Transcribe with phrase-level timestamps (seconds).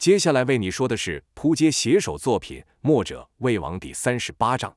[0.00, 4.74] 接下来为你说的是扑街写手作品《墨者魏王》第三十八章。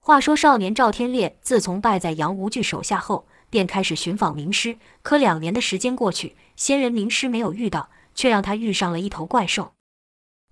[0.00, 4.78] 话说少年赵天烈自从败在杨无惧手下后，便开始寻访名师。
[5.02, 9.74] 可两年的时间过去，仙人名师没有遇到，却让他遇上了一头怪兽。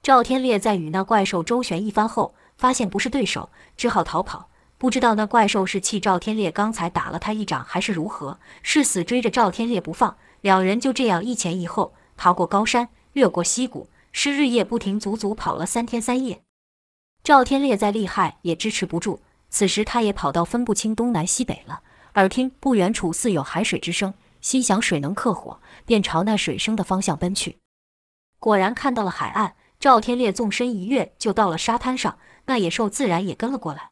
[0.02, 4.50] 赵天烈在与那怪兽周旋一番后，发现不是对手，只好逃跑。
[4.76, 10.18] 不知道那怪兽是气赵天烈刚才打了他一掌，还是如何，是死追着赵天烈不放。
[10.42, 12.90] 两人就这样一前一后，逃过高山。
[13.12, 16.42] 越过溪谷，是日夜不停，足足跑了三天三夜。
[17.22, 21.82] 赵天烈再厉害也支持不住，此时他也跑到分不清东南西北了。
[22.14, 27.58] 耳听不远处似有海水之声，心想水能克火，便朝那水声的方向奔去。
[28.38, 33.90] 果然看到了海岸，赵天烈纵身一跃就到了沙滩上，那野兽自然也跟了过来。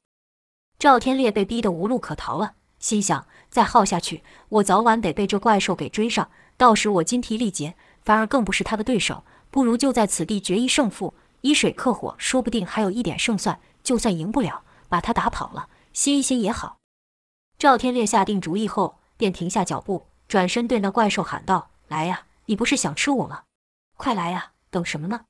[0.78, 7.74] 赵天烈被逼得无路可逃了，心想再耗下去，我早晚得被这怪兽给追上，到时我筋疲力竭。
[8.08, 11.12] 反而更不是他的对手，不如就在此地决一胜负，
[11.42, 13.60] 以水克火，说不定还有一点胜算。
[13.82, 16.78] 就算赢不了，把他打跑了，歇一歇也好。
[17.58, 23.42] 赵天烈下定主意后，便停下脚步，转身对那怪兽喊道：“来呀，你不是想吃我吗？
[23.98, 25.26] 快来呀，等什么呢？”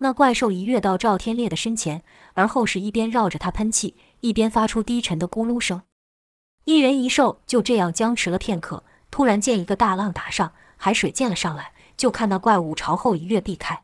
[0.00, 5.82] 那怪兽一跃到赵天烈的身前，而后是一边绕着他喷气，一边发出低沉的咕噜声。
[6.64, 11.74] 一人一兽就这样僵持了片刻，突然见一个大浪打上，海水溅了上来。
[12.00, 13.82] 就看那怪物朝后一跃避开，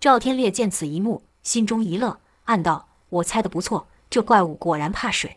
[0.00, 5.36] 赵天烈见此一幕，心中一乐，暗道：“我猜的不错，这怪物果然怕水。”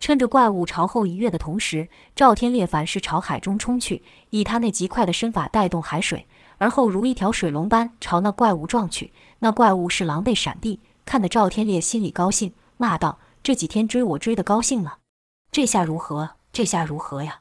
[0.00, 6.26] 趁着怪物朝后一跃的同时，赵天烈反是朝海中冲去，以他那极快的身法带动海水，
[6.58, 9.12] 而后如一条水龙般朝那怪物撞去。
[9.38, 14.98] 那怪物是狼狈闪避，看得赵天烈心里高兴，骂道：“这几天追我追得高兴了，
[15.52, 16.30] 这下如何？
[16.52, 17.38] 这下如何呀？”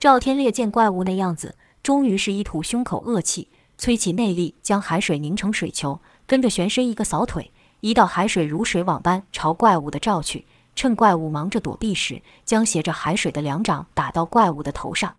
[0.00, 1.54] 赵天烈见怪物那样子。
[1.82, 7.50] 终于是一吐胸口恶气，催起内力，将海水凝成水球，跟着旋身一个扫腿，
[7.80, 10.46] 一道海水如水网般朝怪物的照去。
[10.76, 15.16] 趁怪物忙着躲避时，将携着海水的两掌打到怪物的头上。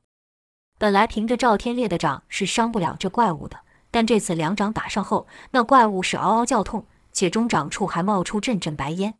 [0.80, 3.60] 本来凭着赵天烈的掌是伤不了这怪物的，
[3.92, 9.16] 但这次两掌打上后，那怪物是嗷嗷叫痛，且中掌处还冒出阵阵白烟。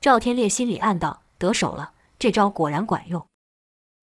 [0.00, 3.26] 赵天烈心里暗道：得手了，这招果然管用。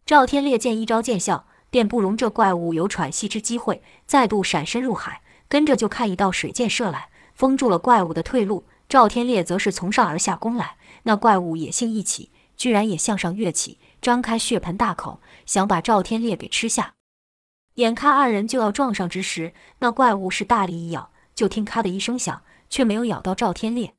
[0.06, 1.46] 赵天烈见一招见效。
[1.72, 8.66] 便不容这怪物有喘息之机会，再度闪身入海，跟着就看一道水箭射来，封住了怪物的退路。
[8.88, 16.94] 赵天烈则是从上而下攻来，那怪物野性一起，居然也向上跃起，张开血盆大口，想把赵天烈给吃下。
[17.76, 23.94] 眼看二人就要撞上之时，那怪物是大力一咬，就听咔的一声响，却没有咬到赵天烈。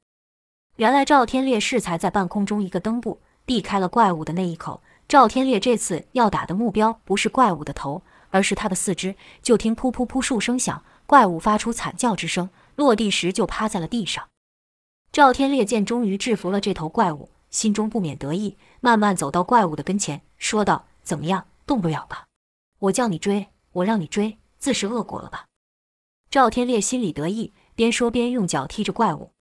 [0.77, 4.83] 原来赵天烈适才在半空中一个蹬步，避开了怪物的那一口。
[5.13, 8.01] 赵天烈这次要打的目标不是怪物的头，
[8.31, 9.15] 而是他的四肢。
[9.43, 14.27] 就听噗噗噗数声响，怪物发出惨叫之声，落地时就趴在了地上。
[15.13, 22.25] 赵天烈见终于制服了这头怪物，心中不免得意，慢慢走到怪物的跟前，说道：“怎么样，动不了吧？
[22.79, 25.45] 我叫你追，我让你追，自食恶果了吧？”
[26.33, 29.33] 赵天烈心里得意，边说边用脚踢着怪物。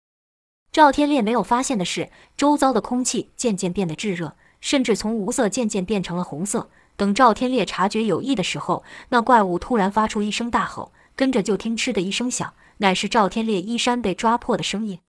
[0.73, 4.35] 赵天烈没有发现的是，周遭的空气渐渐变得炙热。
[4.61, 6.69] 甚至从无色渐渐变成了红色。
[6.97, 15.01] 等赵天烈察觉有异的时候，那怪物突然发出一声大吼，跟着就听“嗤”的一声响，乃是赵天烈衣衫被抓破的声音。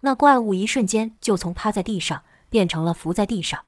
[0.00, 3.64] 那怪物一瞬间就从趴在地上变成了伏在地上。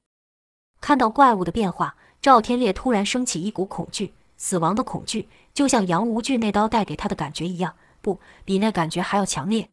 [0.80, 9.68] 看到怪物的变化，赵天烈突然升起一股恐惧，死亡的恐惧，就像杨无惧那刀带给他的感觉一样，不，比那感觉还要强烈。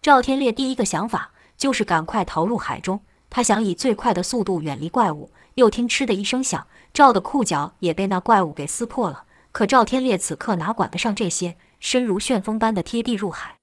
[0.00, 3.02] 赵天烈第一个想法就是赶快逃入海中。
[3.34, 9.24] 他想以最快的速度远离怪物，又听“嗤”的一声响，赵的裤脚也被那怪物给撕破了。
[9.50, 13.56] 可赵天烈此刻哪管得上这些，身如旋风般的贴地入海。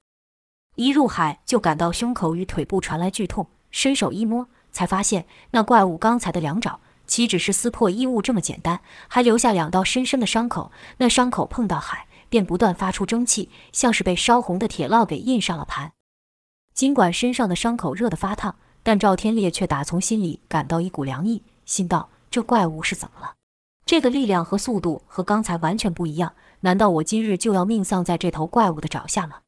[0.75, 10.73] 一入海就感到胸口与腿部传来剧痛，伸手一摸，才发现那怪物刚才的两爪岂止是撕破衣物这么简单，还留下两道深深的伤口。
[10.97, 15.93] 那伤口碰到海，便不断发出蒸汽，像是被烧红的铁烙给印上了盘。
[16.73, 18.57] 尽管身上的伤口热得发烫。
[18.83, 23.35] 但赵天烈却打从心里感到一股凉意，心道：这怪物是怎么了？
[23.85, 29.39] 这个力量和速度和刚才完全不一样，难道我今日就要命丧在这头怪物的爪下吗？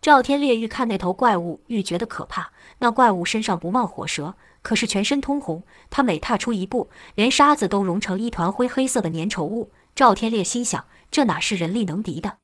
[0.00, 2.52] 赵天烈愈看那头怪物愈觉得可怕。
[2.78, 5.64] 那怪物身上不冒火舌，可是全身通红。
[5.90, 9.72] 他每踏出一步，连沙子都融成一团灰黑色的粘稠物。
[9.94, 12.38] 赵天烈心想：这哪是人力能敌的？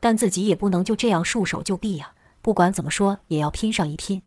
[0.00, 2.12] 但自己也不能就这样束手就毙呀！
[2.40, 4.22] 不管怎么说，也要拼上一拼。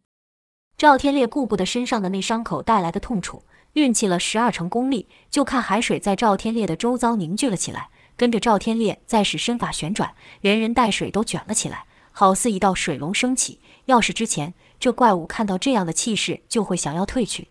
[0.82, 3.44] 赵天烈顾不得身上的那伤口带来的痛楚，
[3.74, 7.92] 运起了十二成功力，就看海水在赵天烈的周遭凝聚了起来。
[8.18, 13.62] 跟着赵天烈再使身法旋转，连人带水都卷了起来，好似一道水龙升起。
[13.86, 17.50] 要是之前这怪物看到这样的气势，就会想要退去，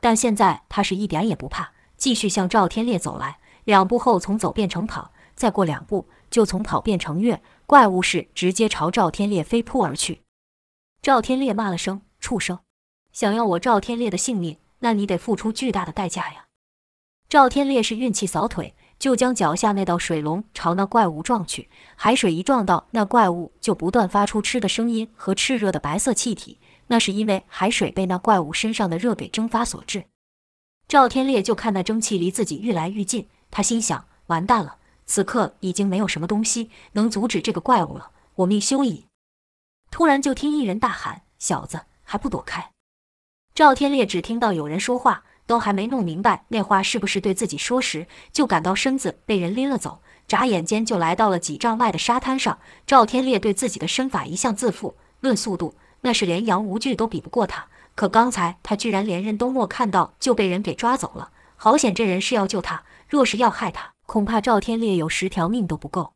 [0.00, 3.38] 但现在他是一点也不怕，继续向赵天烈走来。
[3.62, 10.22] 两步后从走变成跑，再过两步就从跑变成跃，怪物是直接朝赵天烈飞扑而去。
[11.00, 12.58] 赵天烈骂了声“畜生”，
[13.12, 16.46] 想要我赵天烈的性命，那你得付出巨大的代价呀！
[17.28, 21.68] 赵天烈是运气扫腿，就将脚下那道水龙朝那怪物撞去。
[21.94, 26.58] 海水一撞到那怪物，就不断发出“嗤”的声音和炽热的白色气体，
[26.88, 30.06] 那是因为海水被那怪物身上的热给蒸发所致。
[30.88, 39.06] 赵天烈就看那蒸汽离自己愈来愈近，他心想：完蛋了，此刻已经没有什么东西能阻止这个怪物了，我命休矣！
[39.92, 42.72] 突然就听一人大喊：“小子，还不躲开！”
[43.54, 52.58] 赵天烈只听到有人说话，都还没弄明白那话是不是对自己说时，就感到身子被人拎了走，眨眼间就来到了几丈外的沙滩上。
[52.84, 57.68] 赵天烈对自己的身法一向自负，论速度那是连杨无惧都比不过他。
[57.94, 66.14] 可刚才他居然连人都没看到就被人给抓走了，好险这人是要救他，若是要害他，恐怕赵天烈有十条命都不够。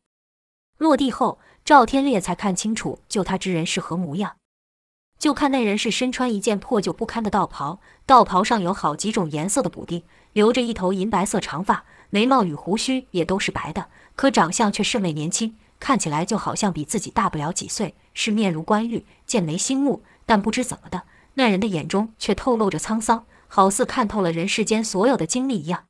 [0.77, 4.37] 落地后，赵天烈才看清楚救他之人是何模样。
[5.17, 10.03] 就看那人是身穿一件破旧不堪的道袍，道袍上有好几种颜色的补丁，
[10.33, 21.03] 留着一头银白色长发，眉毛与胡须也都是白的，可长相却甚为年轻，看起来就好像比自己大不了几岁，是面如冠玉，剑眉星目，但不知怎么的，
[21.35, 25.85] 那人的眼中却透露着沧桑，好似看透了人世间所有的经历一样。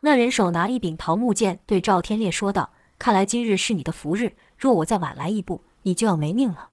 [0.00, 6.69] 那人手拿一柄桃木剑，对赵天烈说道：“看来今日是你的福日，若我再晚来一步，你就要没命了。”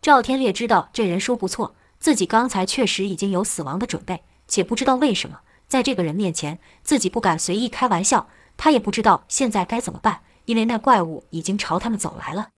[0.00, 8.28] 赵天烈知道这人说不错，自己刚才确实已经有死亡的准备，且不知道为什么在这个人面前自己不敢随意开玩笑。
[8.56, 12.50] 他也不知道现在该怎么办，因为那怪物已经朝他们走来了。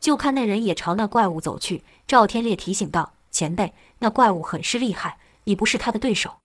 [0.00, 6.38] 就看那人也朝那怪物走去，赵天烈提醒道：“前辈，那怪物很是厉害，你不是他的对手。”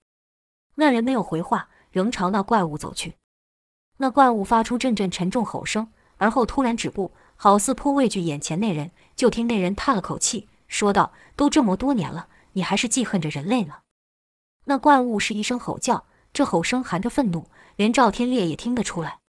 [0.76, 3.14] 那人没有回话，仍朝那怪物走去。
[3.98, 5.88] 那怪物发出阵阵沉重吼声，
[6.18, 7.12] 而后突然止步。
[7.36, 13.80] 好似颇畏惧眼前那人，就听那人叹了口气，说道：“都这么多年了，你还是记恨着人类呢。”
[14.66, 19.20] 那怪物是一声吼叫，这吼声含着愤怒，连赵天烈也听得出来。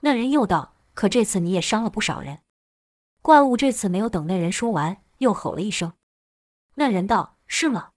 [0.00, 2.40] 那人又道：“可这次你也伤了不少人。”
[3.22, 5.92] 怪物这次没有等那人说完，又吼了一声。
[6.74, 7.90] 那人道：“是吗？”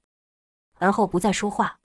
[0.80, 1.80] 而后不再说话。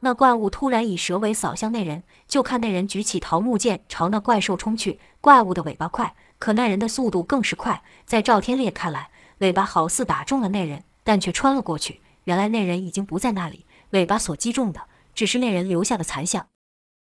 [0.00, 5.00] 那怪物突然以蛇尾扫向那人，就看那人举起桃木剑朝那怪兽冲去。
[5.20, 6.14] 怪物的尾巴快。
[6.40, 12.00] 可那人的速度更是快，在赵天烈看来，尾巴好似打中了那人，但却穿了过去。
[12.24, 14.80] 原来那人已经不在那里，尾巴所击中的
[15.14, 16.48] 只是那人留下的残像。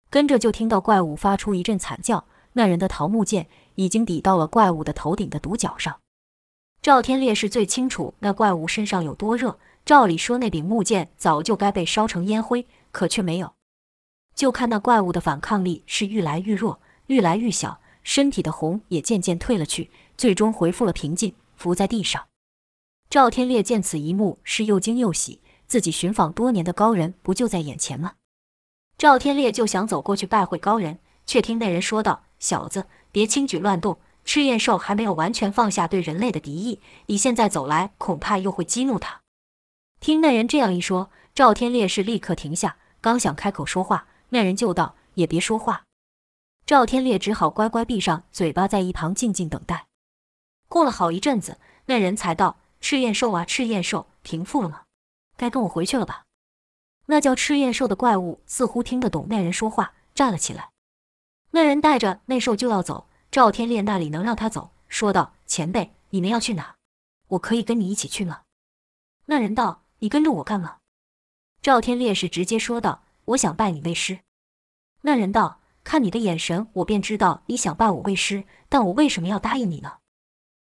[0.10, 6.00] 跟着就听到怪物发出一阵惨叫，那人的桃木剑已经抵到了怪物的头顶的独角上。
[6.82, 13.54] 赵天烈是最清楚那怪物身上有多热，照理说那柄木剑早就该被烧成烟灰，可却没有。
[14.34, 17.81] 就看那怪物的反抗力是愈来愈弱，愈来愈小。
[18.04, 22.28] 身体的红也渐渐退了去，最终恢复了平静，伏在地上。
[23.10, 25.42] 赵天烈见此一幕，是又惊又喜。
[25.68, 28.14] 自己寻访多年的高人不就在眼前吗？
[28.98, 34.00] 赵天烈就想走过去拜会高人，却听那人说道：“小子，别轻举乱动。
[34.24, 39.22] 赤焰兽还没有完全放下对人类的敌意，你现在走来，恐怕又会激怒他。”
[40.00, 45.84] 听那人这样一说，赵天烈是立刻停下，刚想开口说话，那人就道：“也别说话。”
[46.66, 49.88] 赵天烈只好乖乖闭上嘴巴，在一旁静静等待。
[50.70, 54.84] 过了好一阵子，那人才道：“赤焰兽啊，赤焰兽，平复了吗？
[55.36, 56.24] 该跟我回去了吧？”
[57.08, 60.70] 那叫赤焰兽的怪物似乎听得懂那人说话，站了起来。
[61.50, 64.72] 那人带着那兽就要走，赵天烈那里能让他走？
[64.88, 66.76] 说道：“前辈，你们要去哪？
[67.30, 68.44] 我可以跟你一起去吗？”
[69.28, 70.78] 那人道：“你跟着我干嘛？”
[71.62, 74.20] 赵天烈是直接说道：“我想拜你为师。”
[75.04, 75.61] 那人道。
[75.84, 79.94] 看你的眼神，我便知道你想拜我为师，但我为什么要答应你呢？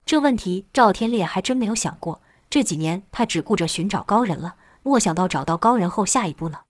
[0.05, 2.21] 这问题赵天烈还真没有想过。
[2.49, 6.61] 这几年他只顾着寻找高人了，莫想到找到高人后，下一步呢？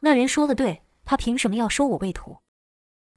[0.00, 2.38] 那人说的对，他凭什么要收我为徒？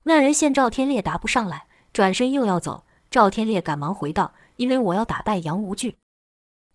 [0.04, 2.86] 那人见赵天烈答不上来，转身又要走。
[3.10, 5.98] 赵天烈赶忙回道：“因为我要打败杨无惧。”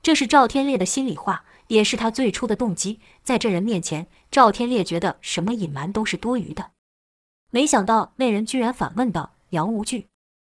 [0.02, 3.00] 这是赵天烈的心里话，也是他最初的动机。
[3.22, 6.70] 在这人面前，赵天烈觉得什么隐瞒都是多余的。
[7.50, 10.06] 没想到那人居然反问道：“杨无惧，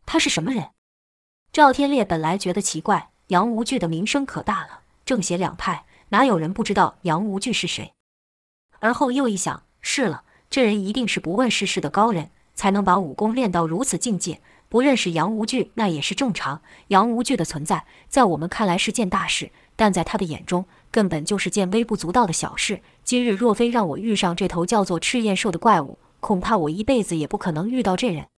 [0.04, 0.70] 他是什么人？”
[1.52, 7.92] 赵天烈本来觉得奇怪，杨无惧的名声可大了，正邪两派哪有人不知道杨无惧是谁？
[8.80, 14.40] 而后又一想，是了，这人一定是不问世事的高人，才能把武功练到如此境界。
[14.68, 16.60] 不认识杨无惧，那也是正常。
[16.88, 22.82] 杨无惧的存在，在我们看来是件大事，但在他的眼中，根本就是件微不足道的小事。
[23.02, 28.28] 今日若非让我遇上这头叫做赤焰兽的怪物，恐怕我一辈子也不可能遇到这人。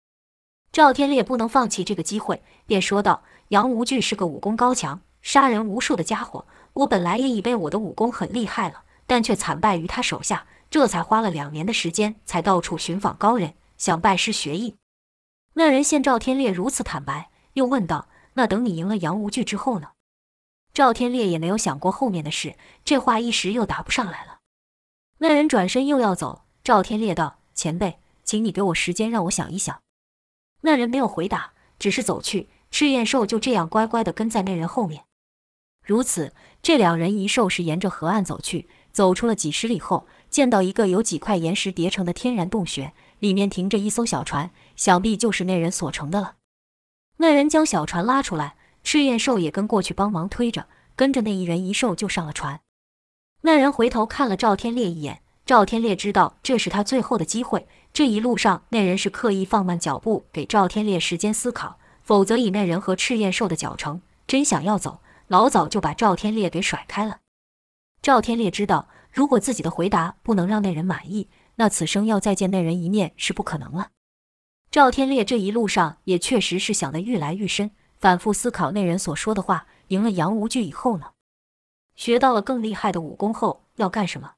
[0.72, 6.46] 赵天烈不能放弃这个机会，便说道：“杨无惧是个武功高强、杀人无数的家伙。
[6.72, 14.76] 我本来也以为我的武功很厉害了，但却惨败于他手下，这才花了两年的时间，才到处寻访高人，想拜师学艺。”
[15.54, 19.88] 那人见赵天烈如此坦白，又问道：“那等你赢了杨无惧之后呢？”
[20.72, 24.38] 赵天烈也没有想过后面的事，这话一时又答不上来了。
[25.18, 29.80] 那人转身又要走，赵天烈道：“前辈，请你给我时间，让我想一想。”
[30.62, 32.48] 那人没有回答，只是走去。
[32.70, 35.04] 赤焰兽就这样乖乖地跟在那人后面。
[35.84, 46.36] 如此，这两人一兽是沿着河岸走去，走出了几十里后，见到一个由几块岩石叠成的天然洞穴，里面停着一艘小船，想必就是那人所乘的了。
[47.16, 52.60] 那人将小船拉出来，赤焰兽也跟过去帮忙推着，跟着那一人一兽就上了船。
[53.40, 57.66] 那人回头看了赵天烈一眼，赵天烈知道这是他最后的机会。
[57.92, 67.18] 这一路上，那人是刻意放慢脚步，给赵天烈时间思考，否则以那人和赤焰兽的脚程，真想要走，老早就把赵天烈给甩开了。
[68.00, 73.88] 赵天烈知道，如果自己的回答不能让那人满意，那此生要再见那人一面是不可能了。
[74.70, 79.66] 赵天烈这一路上也确实是想得愈来愈深，反复思考那人所说的话。
[79.88, 81.06] 赢了杨无惧以后呢？
[81.96, 84.34] 学到了更厉害的武功后要干什么？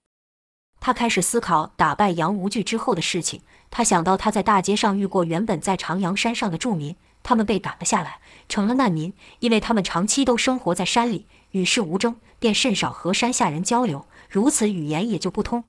[0.84, 3.40] 他开始思考打败杨无惧之后的事情。
[3.70, 15.62] 他想到他在大街上遇过原本在长阳山上的住民，他们被赶了下来，成了难民，因为他们长期都生活在山里，与世无争，便甚少和山下人交流，如此语言也就不通。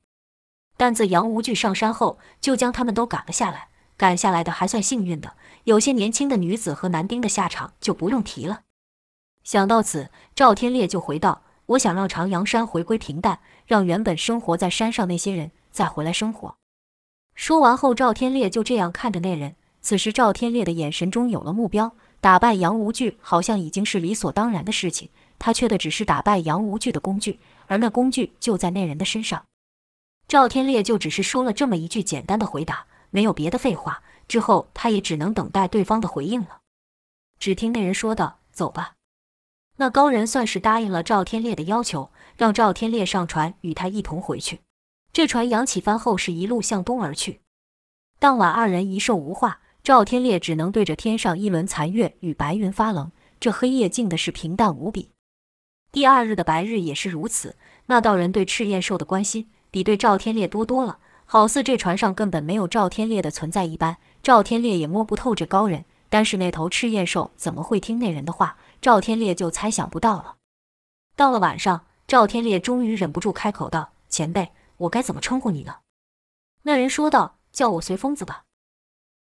[0.78, 3.68] 但自杨无惧上山后，就将他们都赶了下来。
[3.96, 8.62] 赶下来的还算幸运的，有些年轻的女子和男丁的下场就不用提了。
[9.44, 16.56] 想到此，赵天烈就回道：“我想让长阳山回归平淡。”让原本生活在山上那些人再回来生活。
[17.36, 19.56] 说完后，赵天烈就这样看着那人。
[19.82, 25.10] 此时，赵天烈的眼神中有了目标，打败杨无惧好像已经是理所当然的事情。
[25.40, 29.44] 他缺的只是打败杨无惧的工具，而那工具就在那人的身上。
[30.28, 34.02] 赵天烈就只是说了这么一句简单的回答，没有别的废话。
[34.28, 36.60] 之后，他也只能等待对方的回应了。
[37.40, 38.94] 只听那人说道：“走吧。”
[39.78, 42.10] 那高人算是答应了赵天烈的要求。
[42.36, 44.62] 让赵天烈上船，与他一同回去。
[45.12, 47.42] 这船扬起帆后，是一路向东而去。
[48.18, 53.12] 当晚，二人一兽无话，赵天烈只能对着天上一轮残月与白云发愣。
[53.40, 55.12] 这黑夜静的是平淡无比。
[55.92, 57.56] 第二日的白日也是如此。
[57.86, 63.98] 那道人对赤焰兽的关心，比对赵天烈多多了，好似这船上根本没有赵天烈的存在一般。
[64.24, 68.58] 赵天烈也摸不透这高人，但是那头赤焰兽怎么会听那人的话？
[68.84, 70.36] 赵天烈就猜想不到了。
[71.16, 71.86] 到了晚上。
[72.06, 75.78] 赵天烈终于忍不住开口道：“前辈，我该怎么称呼你呢？”
[76.64, 78.44] 那人说道：“叫我随疯子吧。”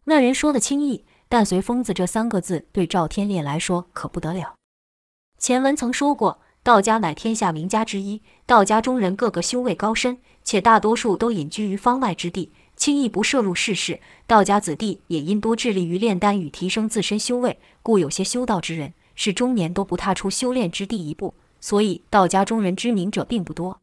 [0.06, 4.56] 那人说的轻易，但“随疯子”这三个字对赵天烈来说可不得了。
[5.38, 14.02] 前文曾说过，道家乃天下名家之一，道家中人个个修为高深，且大多数都隐居于方外之地，轻易不涉入世事。
[14.26, 21.36] 道家子弟也因多致力于炼丹与提升自身修为，故有些修道之人是终年都不踏出修炼之地一步。
[21.60, 23.82] 所以，道家中人知名者并不多，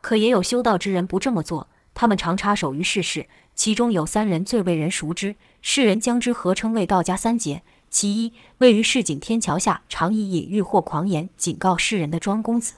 [0.00, 1.68] 可也有修道之人不这么做。
[1.92, 7.62] 他们常插手于世事，其中有三人最为人熟知，世人将之合称为道家三杰。
[7.90, 12.76] 其一，位于市井天桥下，常以隐喻或狂言警告世人的庄公子；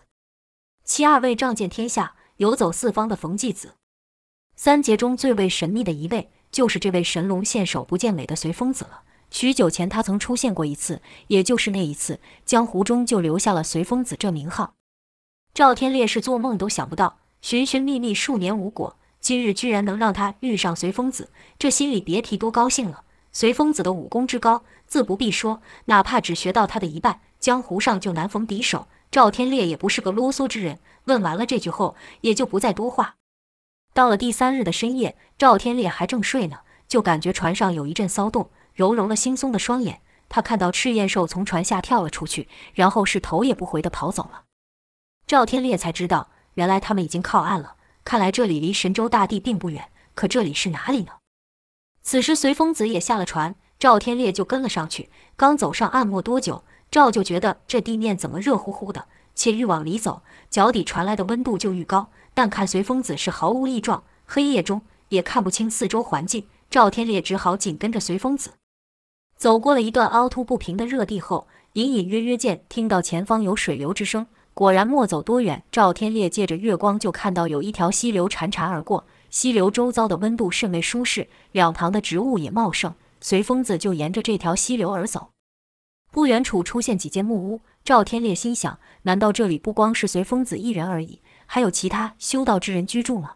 [0.83, 3.75] 其二位，仗剑天下，游走四方的冯继子。
[4.57, 9.02] 三杰中最为神秘的一位，就是这位神龙现首不见尾的随风子了。
[9.30, 14.75] 许久前，他曾出现过一次，也就是那一次，江湖中就留下了“随风子”这名号。
[15.52, 23.02] 赵天烈是做梦都想不到，寻寻觅觅数年无果，今日居然能让他遇上随风子，这心里别提多高兴了。
[23.33, 28.87] 随风子的武功之高，自不必说，哪怕只学到他的一半，江湖上就难逢敌手。
[29.11, 33.16] 赵天烈也不是个啰嗦之人，问完了这句后，也就不再多话。
[33.92, 38.50] 到了第三日的深夜，赵天烈还正睡呢，就感觉船上有一阵骚动。
[38.76, 44.45] 揉揉了惺忪的双眼，他看到赤焰兽从船下跳了出去，然后是头也不回地跑走了。
[45.26, 47.75] 赵天烈才知道，原来他们已经靠岸了。
[48.04, 51.12] 看来这里离神州大地并不远，可这里是哪里呢？
[52.02, 55.11] 此时随风子也下了船，赵天烈就跟了上去。
[55.35, 62.11] 刚走上岸没多久，赵就觉得这地面怎么热乎乎的，且愈往里走，脚底传来的温度就愈高。
[62.33, 66.47] 但看随风子是毫无异状，黑夜中也看不清四周环境。
[66.71, 68.52] 赵天烈只好紧跟着随风子。
[69.37, 74.26] 走过了一段凹凸不平的热地后，隐隐约约见听到前方有水流之声。
[74.55, 79.07] 果然，莫走多远，赵天烈借着月光就看到有一条溪流潺潺而过。
[79.28, 82.95] 溪流周遭的温度甚为舒适，两旁的植物也茂盛。
[83.21, 85.28] 随风子就沿着这条溪流而走。
[86.11, 93.35] 不远处出现几间木屋，赵天烈心想：难道这里不光是随风子一人而已，还有其他修道之人居住吗？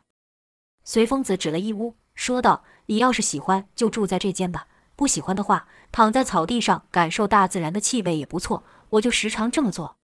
[0.83, 4.67] 随风子指了一屋，说道：“你要是喜欢，就住在这间吧；
[5.01, 8.65] 不喜欢的话，躺在草地上感受大自然的气味也不错。
[8.91, 9.97] 我就时常这么做。”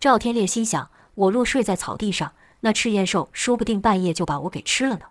[0.00, 5.08] 赵天烈心想：我若睡在草地上，那赤焰兽说不定半夜就把我给吃了呢。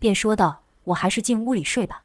[0.00, 2.04] 便说道：“我还是进屋里睡吧。”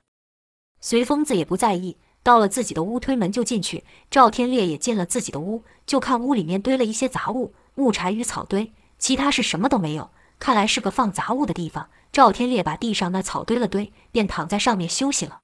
[0.82, 3.86] 随风子也不在意，到了自己的屋，推门就进去。
[4.12, 10.10] 赵天烈也进了自己的屋，就看屋里面堆了一些杂物，木柴与草堆，其他是什么都没有。
[10.40, 11.90] 看来是个放杂物的地方。
[12.12, 15.40] 赵天烈把地上那草堆了堆，便躺在上面休息了。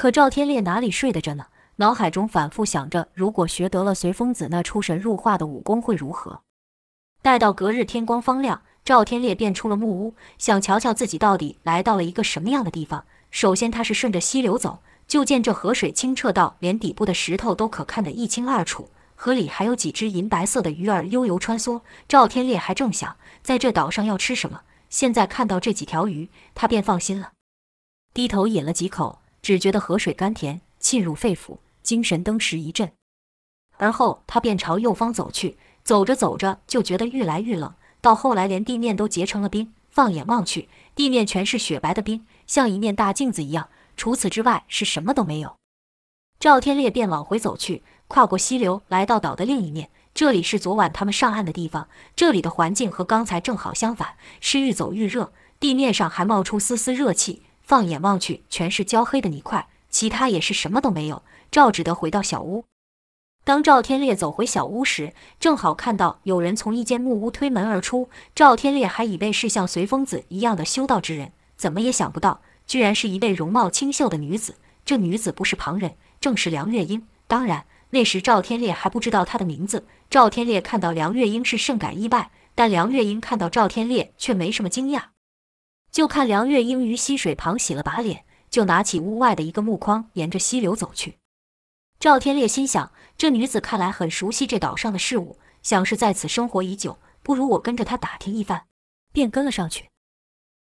[0.00, 1.48] 可赵天烈哪里睡得着呢？
[1.76, 6.40] 脑海中反复想着，如果学得了随风子那出神入化的武功会如何？
[7.20, 13.04] 待到隔日天光方亮，赵天烈便出了木屋，想瞧瞧自己到底来到了一个什么样的地方。
[13.30, 21.82] 首先，他是顺着溪流走，就见这河水清澈到连底部的石头都可看得一清二楚，河里还有几只银白色的鱼儿悠游穿梭。
[22.08, 27.32] 赵天烈还正想在这岛上要吃什么，现在看到这几条鱼，他便放心了。
[28.14, 31.58] 低头饮了几口，只觉得河水甘甜，沁入肺腑。
[31.82, 32.92] 精神登时一振，
[33.78, 35.56] 而后他便朝右方走去。
[35.82, 39.72] 走着走着，就觉得愈来愈冷，到后来连地面都结成了冰。
[39.88, 43.70] 放眼望去，地面全是雪白的冰，像一面大镜子一样。
[43.96, 45.56] 除此之外，是什么都没有。
[46.38, 49.90] 赵天烈便往回走去，跨过溪流，来到岛的另一面。
[50.14, 51.88] 这里是昨晚他们上岸的地方。
[52.14, 57.42] 这里的环境和刚才正好相反，是愈走愈热，地面上还冒出丝丝热气。
[57.70, 61.22] 放眼望去，全是焦黑的泥块，其他也是什么都没有。
[61.52, 62.64] 赵只得回到小屋。
[63.44, 68.08] 当赵天烈走回小屋时，正好看到有人从一间木屋推门而出。
[68.34, 74.56] 赵天烈还以为是像随风子一样的修道之人，怎么也想不到，居然是一位容貌清秀的女子。
[74.84, 77.06] 这女子不是旁人，正是梁月英。
[77.28, 79.86] 当然，那时赵天烈还不知道她的名字。
[80.10, 85.04] 赵天烈看到梁月英是甚感意外，但梁月英看到赵天烈却没什么惊讶。
[85.90, 91.18] 就看梁月英于溪水旁洗了把脸，就拿起屋外的一个木筐，沿着溪流走去。
[91.98, 98.62] 赵天烈心想，这女子看来很熟悉这岛上的事物，想是在此生活已久，不如我跟着她打听一番，
[99.12, 99.90] 便跟了上去。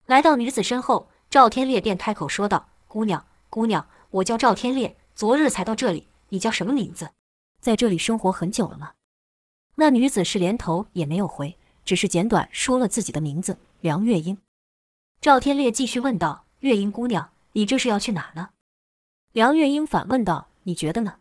[0.05, 7.09] 来到女子身后，赵天烈便开口说道：“姑娘，姑娘，我叫赵天烈，昨日才到这里，你叫什么名字？
[7.61, 8.93] 在这里生活很久了吗？”
[9.75, 14.37] 那女子是连头也没有回，只是简短说了自己的名字梁月英。
[15.19, 18.49] 赵天烈继续问道：“月英姑娘，你这是要去哪呢？”
[19.33, 21.17] 梁月英反问道：“你觉得呢？”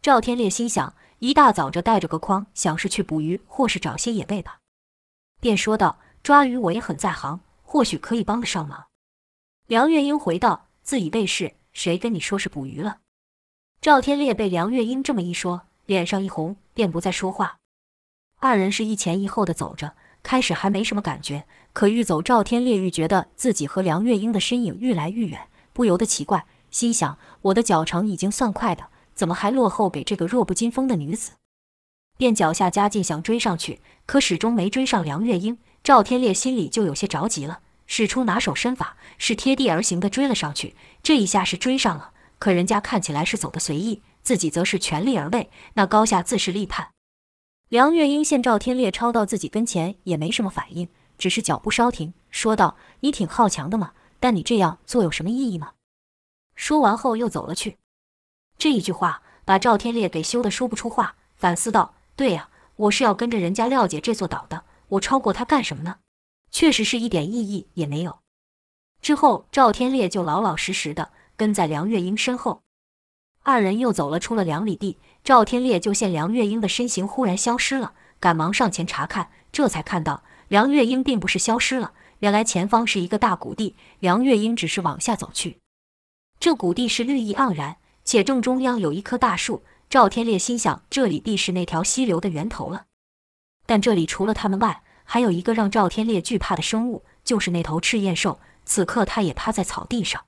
[0.00, 4.60] 赵天烈心想：一大早着带着个筐，想是去捕鱼，或是找些野味吧，
[5.40, 8.86] 便说道：“抓鱼我也很在行，或许可以帮得上忙。”
[9.66, 13.00] 梁月英回道：“自以为是，谁跟你说是捕鱼了？”
[13.82, 17.58] 赵天烈被梁月英这么一说，脸上一红，便不再说话。
[18.36, 28.88] 二人是一前一后的走着，开始还没什么感觉，可愈走，赵天烈愈觉得自己和梁月英的身影愈来愈远，不由得奇怪，心想：我的脚程已经算快的。
[29.14, 31.32] 怎么还落后给这个弱不禁风的女子？
[32.16, 35.58] 便脚下加劲想追上去，可始终没追上梁月英。
[35.82, 40.76] 赵天烈心里就有些着急了，使出拿手身法，是贴地而行的追了上去。
[41.02, 46.90] 这一下是追上了，可人家看起来是走得随意，自己则是全力而为，那高下自是立判。
[47.68, 55.72] 梁月英见赵天烈超到自己跟前，也没什么反应，只是脚步稍停，说道：“你挺好强的嘛，但你这样做有什么意义吗？”
[56.56, 57.76] 说完后又走了去。
[58.56, 65.98] 这一句话把赵天烈给羞得说不出话，反思道：“对呀，我是要跟着人家廖姐这座岛的，我超过她干什么呢？
[66.50, 68.20] 确实是一点意义也没有。”
[69.02, 72.62] 之后，赵天烈就老老实实的跟在梁月英身后。
[73.42, 85.58] 二人又走了出了两里地，赵天烈就见梁月英的身形忽然消失了，赶忙上前查看，这才看到梁月英并不是消失了，原来前方是一个大谷地，梁月英只是往下走去。
[86.40, 87.76] 这谷地是绿意盎然。
[88.04, 92.86] 且正中央有一棵大树，赵天烈心想，这里必是那条溪流的源头了。
[93.66, 98.40] 但这里除了他们外，还有一个让赵天烈惧怕的生物，就是那头赤焰兽。
[98.64, 100.24] 此刻，他也趴在草地上。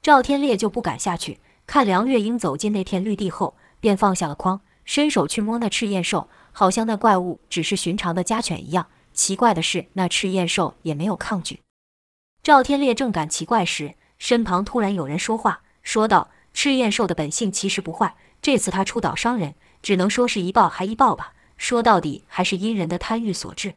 [0.00, 1.40] 赵天烈就不敢下去。
[1.66, 8.86] 看梁月英走进那片绿地后，便放下了筐，伸手去摸那赤焰兽，好像那怪物只是寻常的家犬一样。
[9.12, 11.60] 奇怪的是，那赤焰兽也没有抗拒。
[12.44, 21.32] 赵天烈正感奇怪时，身旁突然有人说话，说道：“赤焰兽的本性其实不坏，这次他出岛伤人，只能说是一报还一报吧。
[21.56, 23.74] 说到底，还是因人的贪欲所致。”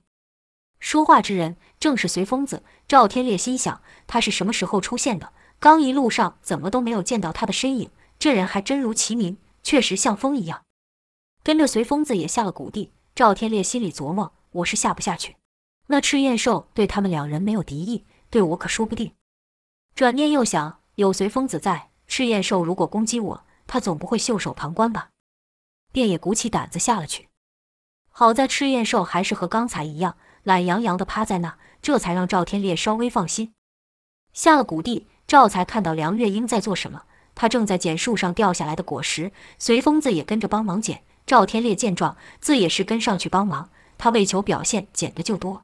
[0.79, 2.61] 说话之人正是随风子。
[2.87, 5.33] 赵天烈心想：他是什么时候出现的？
[5.59, 7.89] 刚一路上怎么都没有见到他的身影？
[8.19, 10.63] 这人还真如其名，确实像风一样。
[11.43, 12.91] 跟着随疯子也下了谷地。
[13.15, 15.38] 赵天烈心里琢磨：我是下不下去。
[15.88, 19.13] 那赤焰兽对他们两人没有敌意，对我可说不定。
[19.95, 25.10] 转念又想，有随疯子在，赤焰兽如果攻击我，他总不会袖手旁观吧？
[25.91, 27.30] 便也鼓起胆子下了去。
[28.10, 30.17] 好在赤焰兽还是和刚才一样。
[30.43, 33.56] 懒洋洋地趴在那，这才让赵天烈稍微放心。
[34.32, 37.06] 下了谷地，赵才看到梁月英在做什么。
[37.36, 41.04] 他正在捡树上掉下来的果实，随风子也跟着帮忙捡。
[41.28, 43.69] 赵天烈见状，自也是跟上去帮忙。
[43.98, 45.63] 他为求表现，捡的就多。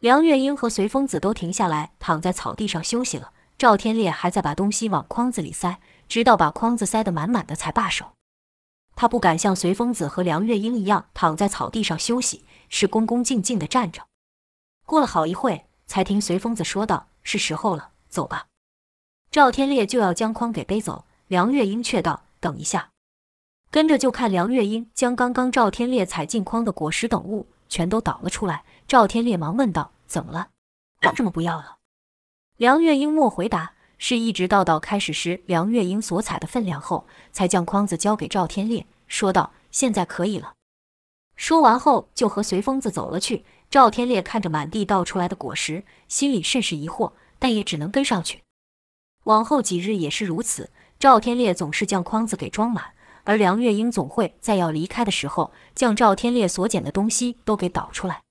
[0.00, 3.32] 梁月英和随风子都停下来，躺在草地上休息了。
[3.56, 8.12] 赵天烈还在把东西往筐子里塞，直到把筐子塞得满满的才罢手。
[8.96, 12.44] 他不敢像随风子和梁月英一样躺在草地上休息。
[12.68, 14.02] 是恭恭敬敬地站着，
[14.84, 18.46] 过了好一会，才听随风子说道：“是时候了，走吧。”
[19.34, 22.90] 赵天烈就要将筐给背走，梁月英却道：“等一下。”
[23.68, 28.62] 跟着就看梁月英将刚刚赵天烈踩进筐的果实等物全都倒了出来。
[28.86, 30.50] 赵天烈忙问道：“怎么了？
[31.02, 31.78] 为什么不要了？”
[32.58, 40.54] 梁月英莫回答，是一直倒到开始时梁月英所踩的分量后，才将筐子交给赵天烈，说道：“现在可以了。”
[41.34, 43.44] 说完后，就和随疯子走了去。
[43.68, 48.43] 赵天烈看着满地倒出来的果实，心里甚是疑惑，但也只能跟上去。
[49.24, 52.92] 往后几日也是如此，赵天烈总是将筐子给装满，
[53.24, 58.22] 而梁月英总会在要离开的时候，将赵天烈所捡的东西都给倒出来。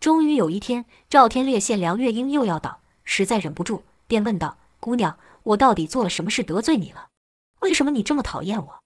[0.00, 7.08] 终于有一天，赵天烈见梁月英又要倒，实在忍不住，便问道：“姑娘，我到底做了什么事得罪你了？
[7.60, 8.80] 为什么你这么讨厌我？”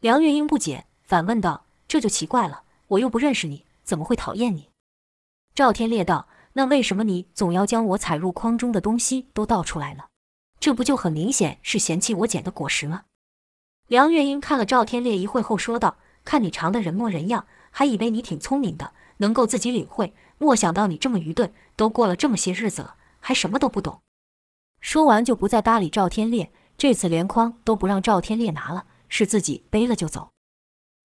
[0.00, 1.64] 梁月英不解，反问道。
[1.88, 4.68] 这就奇怪了，我又不认识你，怎么会讨厌你？
[5.54, 10.04] 赵天烈道：“那为什么你总要将我踩入筐中的东西都倒出来呢？
[10.60, 13.02] 这不就很明显是嫌弃我捡的果实吗？”
[13.88, 24.00] 梁月英看了赵天烈一会后说道：“看你长得人模人样，还以为你挺聪明的，能够自己领会，没想到你这么愚钝，都过了这么些日子了，还什么都不懂。”
[24.80, 30.30] 说完就不再搭理赵天烈，这次连筐都不让赵天烈拿了，是自己背了就走。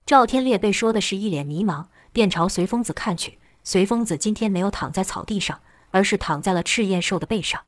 [0.05, 3.39] 赵天烈被说的是一脸迷茫，便朝随疯子看去。
[3.63, 5.61] 随疯子今天没有躺在草地上，
[5.91, 7.63] 而是躺在了赤焰兽的背上。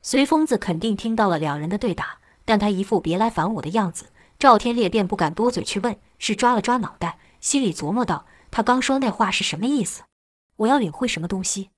[0.00, 4.06] 随疯子肯定听到了两人的对打，但他一副别来烦我的样子，
[4.38, 10.02] 赵天烈便不敢多嘴去问，是抓了抓脑袋，心里琢磨道：他刚说那话是什么意思？
[10.56, 11.70] 我要领会什么东西？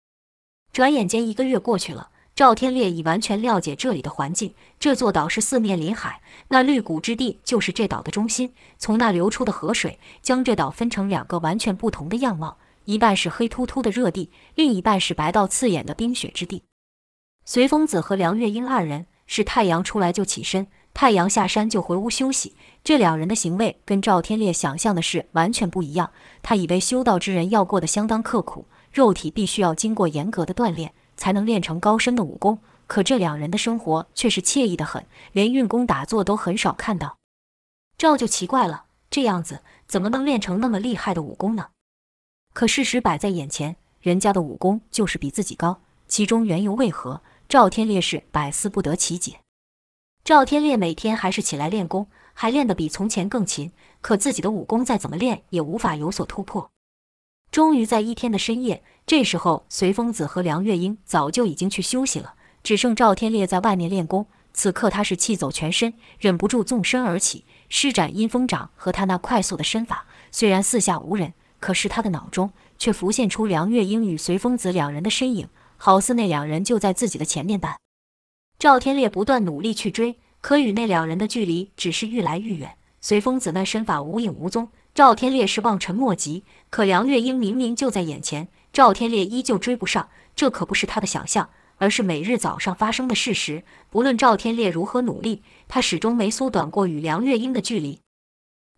[0.72, 2.10] 转眼间一个月过去了。
[2.36, 4.54] 赵天烈已完全了解这里的环境。
[4.78, 8.54] 这座岛是四面临海，那绿谷之地就是这岛的中心。
[8.78, 12.56] 从那流出的河水，将这岛分成两个完全不同的样貌：
[12.86, 16.62] 一半是黑秃秃的热地，另一半是白到刺眼的冰雪之地。
[17.52, 22.54] 随风子和梁月英二人是太阳出来就起身，太阳下山就回屋休息。
[22.84, 26.12] 这两人的行为跟赵天烈想象的是完全不一样。
[26.42, 30.92] 他以为修道之人要过得相当刻苦，肉体必须要经过严格的锻炼。
[31.16, 37.16] 才能练成高深的武功，可这两人的生活却是惬意得很，连运功打坐都很少看到。
[37.98, 39.58] 赵就奇怪了，这样子
[39.88, 41.70] 怎么能练成那么厉害的武功呢？
[42.54, 47.20] 可事实摆在眼前，人家的武功就是比自己高，其中缘由为何？
[47.50, 49.40] 赵天烈是百思不得其解。
[50.22, 56.70] 赵天烈每天还是起来练功，还练得比从前更勤，可自己的武功再怎么练也无法有所突破。
[57.50, 64.28] 终于在一天的深夜，这时候随风子和梁月英早就已经去休息了，只剩赵天烈在外面练功。
[64.52, 70.06] 此刻他是气走全身，忍不住纵身而起，施展阴风掌和他那快速的身法。
[70.30, 75.48] 虽然四下无人，可是他的脑中却浮现出梁月英与随风子两人的身影，
[75.82, 77.74] 好似那两人就在自己的前面般。
[78.58, 82.76] 赵天烈不断努力去追，可与那两人的距离只是愈来愈远。
[83.00, 84.68] 随风子那身法无影无踪。
[84.94, 90.10] 赵天烈是望尘莫及，可梁月英明明就在眼前，赵天烈依旧追不上。
[90.36, 93.64] 这可不是他的想象，而是每日早上发生的事实。
[93.88, 98.00] 不论赵天烈如何努力，他始终没缩短过与梁月英的距离。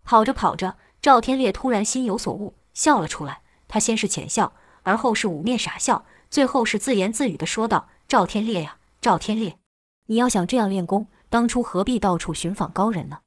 [0.05, 3.41] 跑着跑着，赵天烈突然心有所悟，笑了出来。
[3.67, 9.59] 他先是浅笑，而后是捂面傻笑，最后是自言自语地说道：“赵天烈呀，赵天烈，
[10.07, 13.21] 你要想这样练功，当初何必到处寻访高人呢？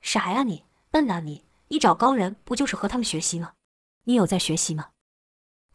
[0.00, 3.52] 傻呀你，笨呐你！”一找高人，不就是和他们学习吗？
[4.06, 4.88] 你有在学习吗？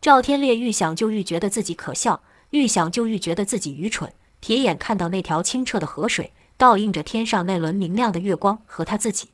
[0.01, 4.13] 赵天烈愈想就愈觉得自己可笑，愈想就愈觉得自己愚蠢。
[4.41, 9.29] 铁眼看到那条清澈的河水，倒映着天上那轮明亮的月光和他自己。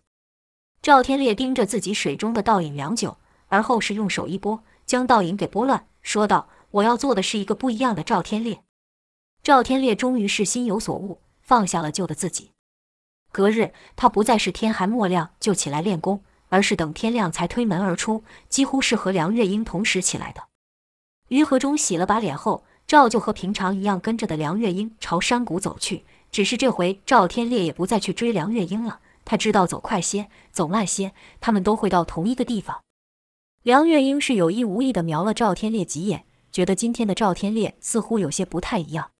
[0.83, 8.61] 赵天烈盯着自己水中的倒影良久，而后是用手一拨，将倒影给拨乱，说道：“我要做的是一个不一样的赵天烈。”
[9.41, 12.51] 赵天烈终于是心有所悟，放下了旧的自己。
[13.31, 20.43] 隔日，他不再是天还没亮就起来练功，而是等天亮才推门而出，几乎是和梁月英同时起来的。
[21.29, 26.03] 于和中洗了把脸后，赵就和平常一样跟着的梁月英朝山谷走去。
[26.33, 32.81] 只是这回赵天烈也不再去追梁月英了，他知道走快些，走慢些，他们都会到同一个地方。
[33.63, 39.11] 梁月英是有意无意地瞄了赵天烈几眼，觉得今天的赵天烈似乎有些不太一样。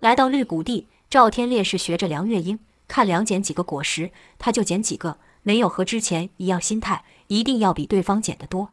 [0.00, 8.72] 来到绿谷地，赵天烈是学着梁月英，看梁捡几个果实，他就捡几个，没有和之前一样心态，一定要比对方捡得多。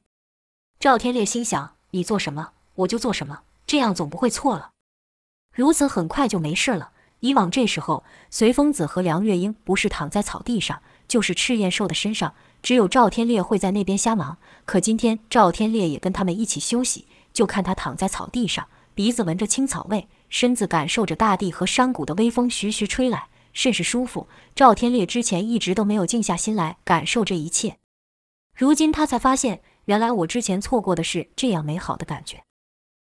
[0.79, 4.71] 赵天烈心想：你做什么，我就做什么，这样总不会错了。
[5.53, 6.93] 如此很快就没事了。
[7.19, 14.37] 以往这时候，随风子和梁月英不是躺在草地上，就是赤焰兽的身上，只有赵天烈会在那边瞎忙。
[14.65, 20.07] 可今天赵天烈也跟他们一起休息，就看他躺在草地上，鼻子闻着青草味。
[20.29, 24.27] 身子感受着大地和山谷的微风徐徐吹来，甚是舒服。
[24.53, 27.77] 赵天烈之前一直都没有静下心来感受这一切，
[28.53, 32.43] 如今他才发现，原来我之前错过的是这样美好的感觉。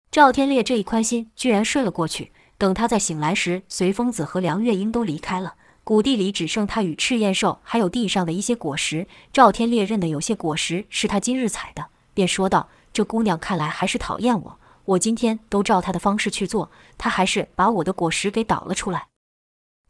[0.09, 2.31] 赵天烈这一宽心，居然睡了过去。
[2.57, 9.07] 等他再醒来时，随风子和梁月英都离开了，谷地里只剩他与赤焰兽，还有地上的一些果实。
[9.33, 19.07] 赵天烈认得有些果实是他今日采的，便说道：“这姑娘看来还是讨厌我。”我今天都照他的方式去做，他还是把我的果实给倒了出来。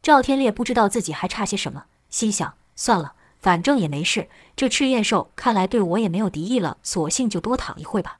[0.02, 4.28] 赵天烈不知道自己还差些什么，心想：算了，反正也没事。
[4.54, 8.18] 这赤焰兽看来对我也没有敌意了，索性就多躺一会吧。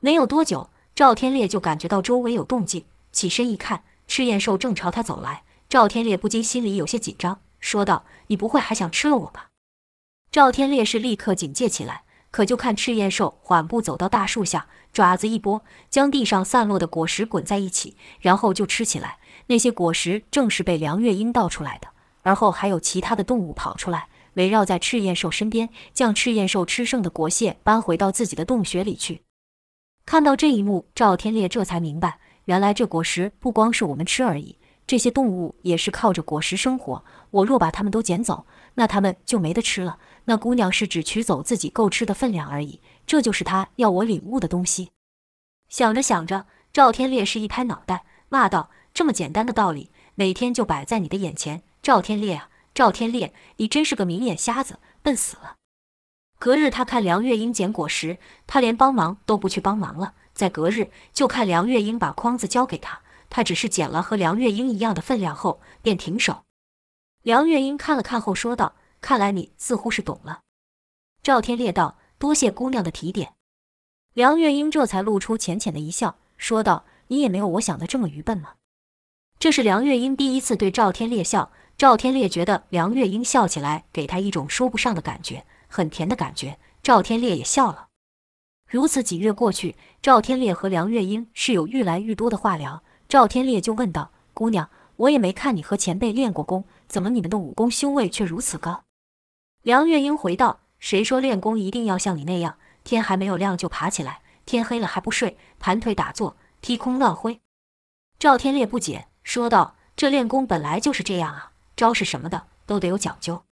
[0.00, 5.42] 没有多久，赵天烈就感觉到周围有动静，起身一看，赤焰兽正朝他走来。
[5.68, 9.48] 赵天烈不禁心里有些紧张，说道：“你不会还想吃了我吧？”
[10.30, 12.02] 赵天烈是立刻警戒起来。
[12.30, 19.18] 可就看赤焰兽缓步走到大树下，爪子一拨，将地上散落的果实滚在一起，然后就吃起来。
[19.46, 21.86] 那些果实正是被梁月英倒出来的。
[22.22, 29.22] 而后还有其他的动物跑出来，围绕在赤焰兽身边，将赤焰兽吃剩的果屑搬回到自己的洞穴里去。
[30.04, 37.04] 看到这一幕，赵天烈这才明白，原来这果实不光是我们吃而已，这些动物也是靠着果实生活。
[37.30, 39.98] 我若把它们都捡走，那它们就没得吃了。
[40.26, 44.90] 那姑娘是只取走自己够吃的分量而已，这就是她要我领悟的东西。
[45.68, 55.56] 想着想着，赵天烈是一拍脑袋，骂道：“这么简单的道理，每天就摆在你的眼前，赵天烈啊，赵天烈，你真是个明眼瞎子，笨死了！”
[56.38, 60.14] 隔日，他看梁月英捡果实，他连帮忙都不去帮忙了。
[60.34, 63.00] 在隔日，就看梁月英把筐子交给他，
[63.34, 66.44] 他只是捡了和梁月英一样的分量后，便停手。
[67.22, 68.76] 梁月英看了看后，说道。
[69.00, 70.42] 看来你似乎是懂了，
[71.20, 73.34] 赵天烈道：“多谢姑娘的提点。”
[74.14, 78.54] 梁月英这才露出浅浅的一笑，说道：“你也没有我想的这么愚笨嘛。”
[79.40, 86.60] 这是梁月英第一次对赵天烈笑，赵天烈觉得梁月英笑起来给他一种说不上的感觉，很甜的感觉。
[86.84, 87.88] 赵天烈也笑了。
[88.70, 92.83] 如此几月过去，赵天烈和梁月英是有愈来愈多的话聊。
[93.08, 98.84] 赵天烈就问道：“姑娘，我也没看你和前辈练过功，怎么你们的武功修为却如此高？”
[99.62, 107.40] 梁月英回道：“谁说练功一定要像你那样，天还没有亮就爬起来，天黑了还不睡，盘腿打坐，踢空乱挥？”
[108.18, 113.44] 赵天烈不解，说道：“这练功本来就是这样啊，招式什么的都得有讲究。”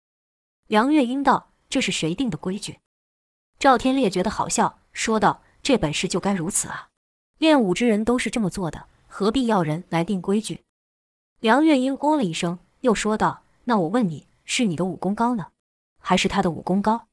[0.68, 2.78] 梁月英道：“这是谁定的规矩？”
[3.58, 6.88] 赵天烈觉得好笑，说道：“这本事就该如此啊，
[7.38, 10.62] 练武之人都是这么做的，何必要人来定规矩？”
[11.40, 15.48] 梁月英哦了一声，又说道：“那我问你，是你的武功高呢？”
[15.98, 17.08] 还是他的武功高？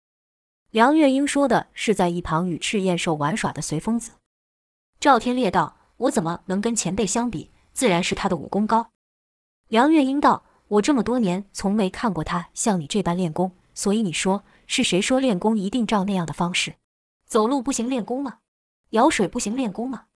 [0.72, 4.12] 梁月英说的是在一旁与赤焰兽玩耍的随风子。
[5.00, 7.52] 赵天烈道：“我怎么能跟前辈相比？
[7.74, 8.92] 自然是他的武功高。”
[9.70, 16.76] 梁月英道：“我这么多年从没看过他像你这般练功，所以你说是谁说练功一定照那样的方式？
[17.26, 18.40] 走路不行练功吗？
[18.90, 20.07] 舀水不行练功吗？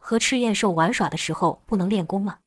[0.00, 2.38] 和赤焰兽玩耍的时候不能练功吗？”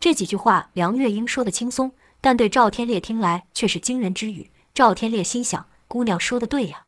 [0.00, 4.50] 这几句话梁月英说的轻松，但对赵天烈听来却是惊人之语。
[4.72, 6.84] 赵天烈心想：“姑娘说的对呀。”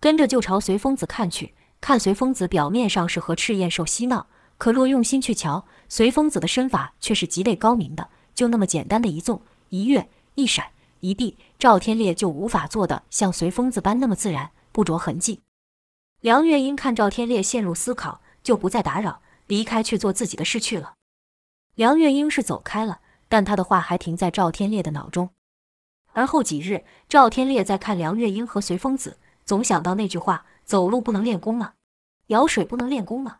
[0.00, 8.08] 跟着就朝随风子看去，看随风子表面上是和赤焰兽嬉闹，可若用心去瞧，随风子的身法却是极为高明的。
[8.32, 10.68] 就那么简单的一纵、一跃、一闪、
[11.00, 15.40] 一避，赵天烈就无法做得像随风子般那么自然，不着痕迹。
[16.20, 20.94] 梁月英看赵天烈陷入思考，就不再打扰，离开去做自己的事去了。
[21.74, 25.30] 梁月英是走开了，但他的话还停在赵天烈的脑中。
[26.12, 31.74] 而后几日，赵天烈在看梁月英和随风子，总想到那句话：“走路不能练功吗？
[32.26, 33.38] 舀水不能练功吗？”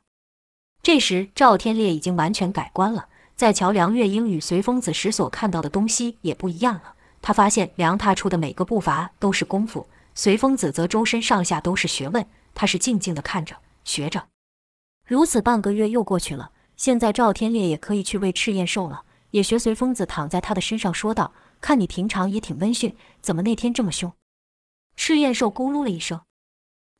[0.82, 6.94] 这时，赵天烈已经完全改观了，在瞧梁月英与随风子时所看到的东西也不一样了。
[7.20, 12.24] 他发现梁踏出的每个步伐都是功夫，随风子则周身上下都是学问。
[12.54, 14.29] 他是静静地看着，学着。
[15.10, 21.32] 如此半个月又过去了，现在赵天烈也可以去喂赤焰兽了，也学随风子躺在他的身上说道。
[21.60, 24.12] 看你平常也挺温驯，怎么那天这么凶？
[24.94, 26.20] 赤焰兽咕噜了一声，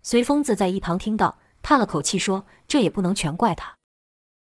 [0.02, 3.76] 随风子在一旁听到，叹了口气说：“这也不能全怪他。”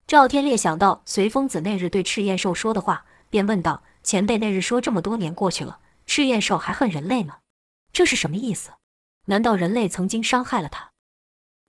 [0.09, 7.41] 赵天烈想到随风子那日对赤焰兽说的话，便问道：“前辈那日说这么多年过去了，赤焰兽还恨人类吗？
[7.93, 8.71] 这是什么意思？
[9.27, 10.90] 难道人类曾经伤害了他？”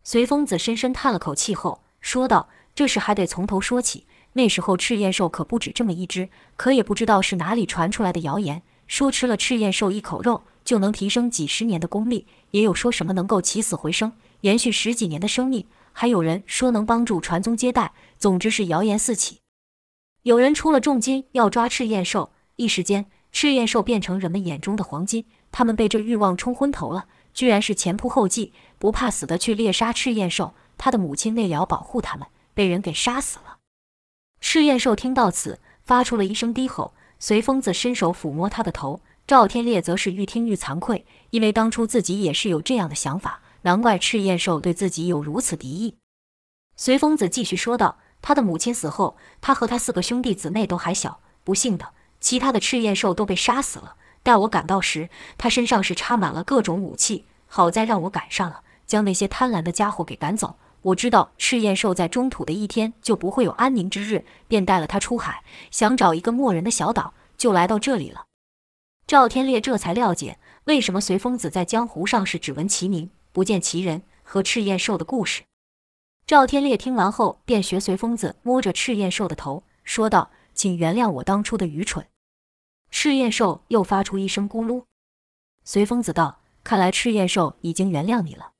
[0.04, 17.92] 随风子深深叹了口气后说道：“这事还得从头说起。”那时候赤焰兽可不止这么一只，可也不知道是哪里传出来的谣言，说吃了赤焰兽一口肉就能提升几十年的功力，也有说什么能够起死回生，延续十几年的生命，还有人说能帮助传宗接代。
[18.18, 19.40] 总之是谣言四起。
[20.24, 30.54] 有人出了重金要抓赤焰兽，一时间赤焰兽变成人们眼中的黄金，他们被这欲望冲昏头了，居然是前仆后继，不怕死的去猎杀赤焰兽。
[30.78, 33.58] 他的母亲为了保护他们，被人给杀死了。
[34.39, 36.94] 赤焰兽听到此，发出了一声低吼。
[37.20, 45.96] 随风子伸手抚摸他的头，赵天烈则是愈听愈惭愧，因为当初自己也是有这样的想法，难怪赤焰兽对自己有如此敌意。
[46.76, 51.89] 随风子继续说道：“他的母亲死后，他和他四个兄弟姊妹都还小，不幸的，
[52.20, 53.98] 其他的赤焰兽都被杀死了。
[54.23, 68.25] 待我赶到时，他身上是插满了各种武器，好在让我赶上了，将那些贪婪的家伙给赶走。”我知道赤焰兽在中土的一天就不会有安宁之日，便带了他出海，想找一个没人的小岛，就来到这里了。
[69.05, 75.43] 赵天烈这才了解为什么随风子在江湖上是只闻其名不见其人和赤焰兽的故事。
[76.25, 82.07] 赵天烈听完后，便学随风子摸着赤焰兽的头，说道：“请原谅我当初的愚蠢。”
[82.91, 84.84] 赤焰兽又发出一声咕噜。
[85.63, 88.51] 随风子道：“看来赤焰兽已经原谅你了。”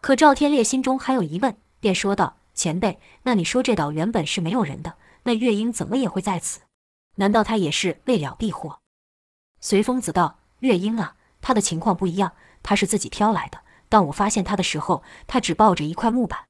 [0.00, 6.60] 可赵天烈心中还有疑问，便说道：“前辈，那你说这岛原本是没有人的，那月英怎么也会在此？
[7.16, 8.80] 难道他也是为了避祸？”
[9.60, 13.60] 随风子道：“月英啊，他的情况不一样，他是自己飘来的。
[13.90, 16.46] 当我发现他的时候，他只抱着一块木板。”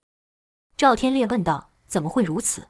[0.77, 2.68] 赵天烈问道：“怎么会如此？”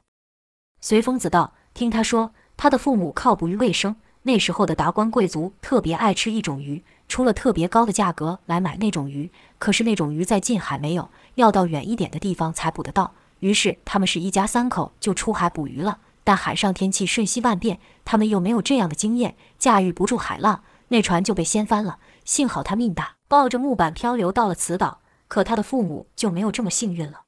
[0.81, 9.29] 随风子道：“听他说，他的父母靠捕鱼为生，那时候的达官贵族特别爱吃一种鱼。”出了特别高的价格来买那种鱼，
[9.59, 13.11] 可是那种鱼在近海没有，要到远一点的地方才捕得到。
[13.39, 15.99] 于是他们是一家三口就出海捕鱼了。
[16.23, 21.99] 但海上天气瞬息万变，他们又没有这样的经验，驾驭不住海浪，那船就被掀翻了。
[22.23, 25.01] 幸好他命大，抱着木板漂流到了此岛。
[25.27, 27.23] 可他的父母就没有这么幸运了。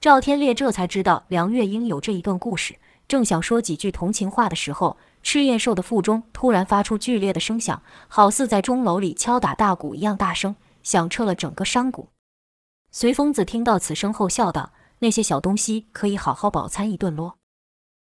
[0.00, 4.96] 赵天烈这才知道梁月英有这一段故事，正想说几句同情话的时候。
[5.24, 12.10] 赤焰兽的腹中突然发出剧烈的声响，好似在钟楼里敲打大鼓一样大声，响彻了整个山谷。
[12.92, 17.38] 随风子听到此声后笑道：“那些小东西可以好好饱餐一顿咯。”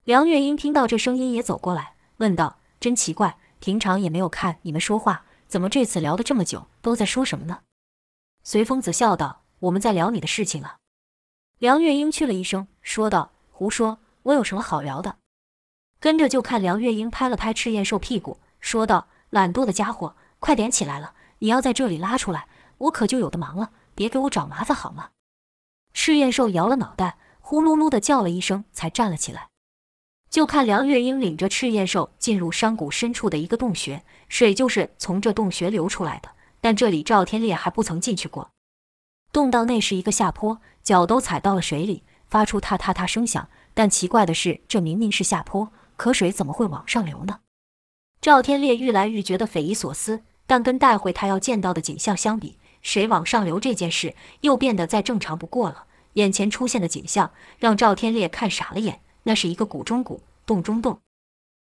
[0.04, 7.60] 梁月英听到这声音也走过来，问道：“真奇怪，平常也没有看你们说话，怎么这次聊得这么久，都在说什么呢？”
[8.44, 10.78] 随风子笑道：“我们在聊你的事情啊。”
[11.60, 15.18] 梁月英去了一声，说道：“胡说，我有什么好聊的？”
[16.04, 21.14] 跟着就看梁月英拍了拍赤焰兽屁股，说道：“懒惰的家伙，快点起来了！
[21.40, 22.46] 你要在这里拉出来，
[22.78, 23.72] 我可就有的忙了。
[23.96, 25.12] 别给我找麻烦好吗？”
[25.96, 29.48] 赤焰兽摇了脑袋，呼噜噜的叫了一声，才站了起来。
[30.30, 36.32] 就看梁月英领着赤焰兽进入山谷深处的一个洞穴，水就是从这洞穴流出来的。
[36.60, 38.50] 但这里赵天烈还不曾进去过。
[39.32, 43.48] 洞道内是一个下坡，脚都踩到了水里，发出踏踏踏声响。
[43.74, 45.72] 但奇怪的是，这明明是下坡。
[45.96, 47.40] 可水怎么会往上流呢？
[48.22, 55.86] 赵天烈愈来愈觉得匪夷所思，但跟待会他要见到的景象相比，水往上流这件事又变得再正常不过了。
[56.14, 61.00] 眼前出现的景象让赵天烈看傻了眼，那是一个谷中谷，洞中洞，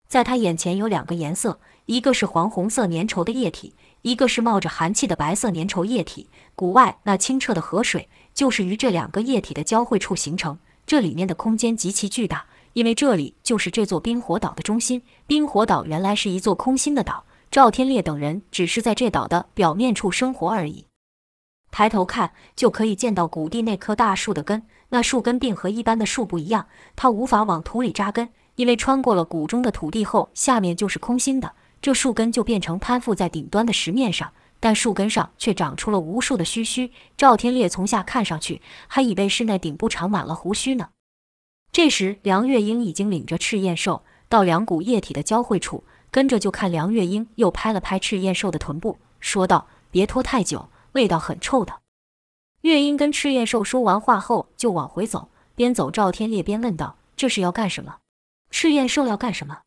[0.08, 6.28] 在他眼前有两个颜色，一个是黄红色粘稠的液体，一个是冒着寒气的白色粘稠液体。
[6.54, 12.46] 谷外那清澈的河水就是于这两个液体的交汇处形成，这里面的空间极其巨大。
[12.74, 20.86] 因为这里就是这座冰火岛的中心，冰火岛原来是一座空心的岛，赵天烈等人只是在这岛的表面处生活而已。
[21.70, 36.92] 抬头看就可以见到谷地那棵大树的根，那树根并和一般的树不一样，它无法往土里扎根，因为穿过了谷中的土地后，下面就是空心的，这树根就变成攀附在顶端的石面上，但树根上却长出了无数的须须。
[37.16, 40.90] 赵天烈从下看上去，还以为是那顶部长满了胡须呢。
[41.72, 51.80] 这时，梁月英已经领着赤焰兽到两股液体的交汇处，跟着就看梁月英又拍了拍赤焰兽的臀部，说道：“别拖太久，味道很臭的。”
[52.60, 57.96] 月英跟赤焰兽说完话后，就往回走，边走赵天烈边问道：“这是要干什么？
[58.50, 59.60] 赤焰兽要干什么？”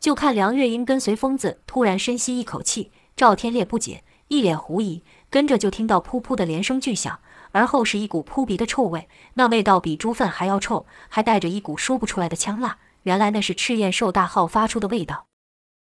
[0.00, 7.20] 就看梁月英跟随疯子突然深吸一口气，赵天烈不解，一脸狐疑，跟着就听到噗噗的连声巨响。
[7.58, 12.78] 而后是一股扑鼻的臭味，那味道比猪粪还要臭，还带着一股说不出来的呛辣。
[13.02, 15.26] 原来那是赤焰兽大号发出的味道。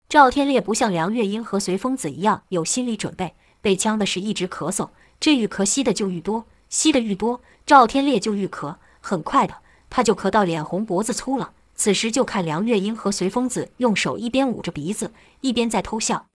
[0.08, 8.76] 赵天烈不像梁月英和随风子一样有心理准备，被呛的是一直咳嗽，这愈咳吸的就愈多，吸的愈多，赵天烈就愈咳。
[9.00, 9.56] 很快的，
[9.90, 11.50] 他就咳到脸红脖子粗了。
[11.74, 16.26] 此时就看梁月英和随风子用手一边捂着鼻子，一边在偷笑。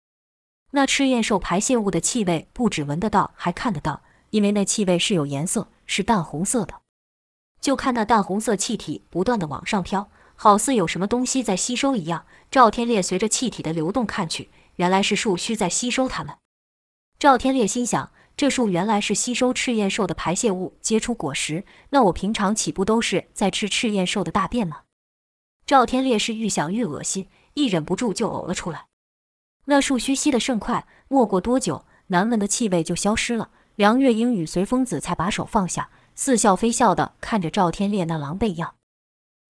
[0.72, 4.02] 那赤焰兽排泄物的气味，不止闻得到，还看得到。
[4.34, 6.82] 因为那气味是有颜色，是淡红色的。
[7.62, 12.26] 就看那淡红色气体不断地往上飘，好似有什么东西在吸收一样。
[12.50, 16.36] 赵天烈随着气体的流动看去，原来是树须在吸收它们。
[17.20, 21.64] 赵天烈心想：这树原来是吸收赤焰兽的排泄物，结出果实。
[21.92, 24.82] 那我平常岂不都是在吃赤焰兽的大便吗？
[25.68, 28.88] 赵天烈是愈想愈恶心，一忍不住就呕了出来。
[29.66, 33.52] 那树须吸得甚快，没过多久，难闻的气味就消失了。
[33.76, 38.76] 梁月英与随风子才把手放下，似笑非笑地看着赵天烈那狼狈样。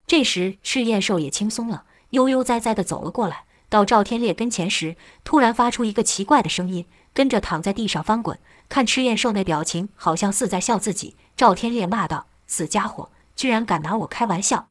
[0.06, 3.44] 这时，赤焰兽也轻松了，悠悠哉哉地走了过来。
[3.68, 8.38] 到赵天烈跟前时，突然发出一个奇怪的声音，跟着躺在地上翻滚。
[8.68, 11.16] 看赤焰兽那表情，好像似在笑自己。
[11.36, 14.68] 赵天烈骂道：“死家伙，居然敢拿我开玩笑！”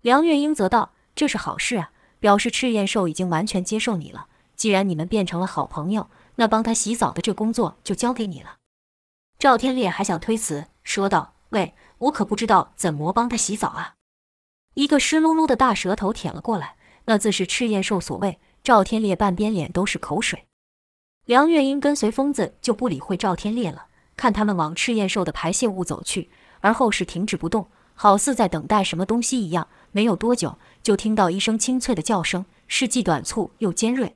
[0.00, 4.28] 梁月英则道：“这是好事啊，表示赤焰兽已经完全接受你了。
[4.54, 8.56] 既然你们变成了好朋友，那帮他洗澡的这工作就交给你了。”
[9.40, 13.94] 赵天烈还想推辞，说道：“喂，我可不知道怎么帮他洗澡啊！”
[14.76, 16.76] 一个湿漉漉的大舌头舔了过来，
[17.06, 18.38] 那自是赤焰兽所为。
[18.62, 20.44] 赵天烈半边脸都是口水。
[21.24, 26.28] 梁月英跟随疯子就不理会赵天烈了，看他们往赤焰兽的排泄物走去，
[26.60, 29.68] 而后是停止不动，好似在等待什么东西一样。
[29.92, 34.14] 没有多久，就听到一声清脆的叫声，是既短促又尖锐。